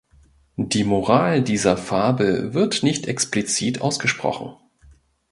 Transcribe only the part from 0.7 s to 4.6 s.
Moral dieser Fabel wird nicht explizit ausgesprochen.